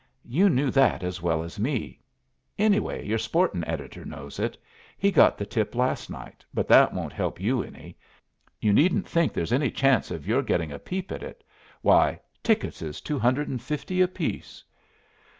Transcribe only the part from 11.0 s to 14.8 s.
at it. Why, tickets is two hundred and fifty apiece!"